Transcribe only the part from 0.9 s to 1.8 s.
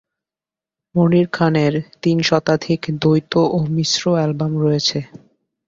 মনির খানের